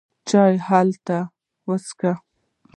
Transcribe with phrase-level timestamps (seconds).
[0.29, 1.17] چای به هلته
[1.67, 2.13] وڅېښو.